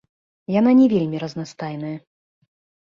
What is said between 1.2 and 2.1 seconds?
разнастайная.